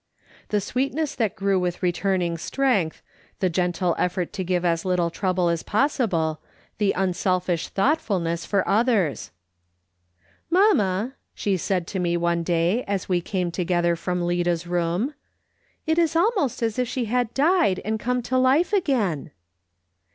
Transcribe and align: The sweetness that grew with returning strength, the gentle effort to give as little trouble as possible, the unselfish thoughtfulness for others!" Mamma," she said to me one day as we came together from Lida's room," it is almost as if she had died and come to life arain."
The 0.49 0.59
sweetness 0.59 1.13
that 1.13 1.35
grew 1.35 1.59
with 1.59 1.83
returning 1.83 2.35
strength, 2.39 3.03
the 3.39 3.51
gentle 3.51 3.93
effort 3.99 4.33
to 4.33 4.43
give 4.43 4.65
as 4.65 4.83
little 4.83 5.11
trouble 5.11 5.47
as 5.47 5.61
possible, 5.61 6.41
the 6.79 6.91
unselfish 6.93 7.67
thoughtfulness 7.67 8.43
for 8.43 8.67
others!" 8.67 9.29
Mamma," 10.49 11.13
she 11.35 11.55
said 11.55 11.85
to 11.85 11.99
me 11.99 12.17
one 12.17 12.41
day 12.41 12.83
as 12.87 13.07
we 13.09 13.21
came 13.21 13.51
together 13.51 13.95
from 13.95 14.23
Lida's 14.25 14.65
room," 14.65 15.13
it 15.85 15.99
is 15.99 16.15
almost 16.15 16.63
as 16.63 16.79
if 16.79 16.87
she 16.87 17.05
had 17.05 17.31
died 17.35 17.79
and 17.85 17.99
come 17.99 18.23
to 18.23 18.39
life 18.39 18.71
arain." 18.73 19.29